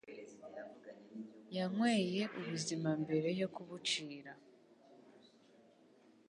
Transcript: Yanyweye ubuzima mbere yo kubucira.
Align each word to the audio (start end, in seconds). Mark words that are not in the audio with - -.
Yanyweye 1.55 2.21
ubuzima 2.39 2.89
mbere 3.03 3.29
yo 3.41 3.47
kubucira. 3.53 4.31